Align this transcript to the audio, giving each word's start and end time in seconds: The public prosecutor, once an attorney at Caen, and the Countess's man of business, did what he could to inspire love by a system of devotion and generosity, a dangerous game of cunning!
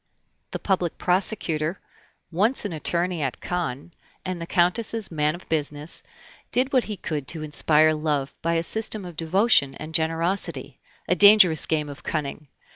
The 0.49 0.57
public 0.57 0.97
prosecutor, 0.97 1.79
once 2.31 2.65
an 2.65 2.73
attorney 2.73 3.21
at 3.21 3.39
Caen, 3.39 3.91
and 4.25 4.41
the 4.41 4.47
Countess's 4.47 5.11
man 5.11 5.35
of 5.35 5.47
business, 5.47 6.01
did 6.51 6.73
what 6.73 6.85
he 6.85 6.97
could 6.97 7.27
to 7.27 7.43
inspire 7.43 7.93
love 7.93 8.35
by 8.41 8.55
a 8.55 8.63
system 8.63 9.05
of 9.05 9.15
devotion 9.15 9.75
and 9.75 9.93
generosity, 9.93 10.79
a 11.07 11.13
dangerous 11.13 11.67
game 11.67 11.87
of 11.87 12.01
cunning! 12.01 12.47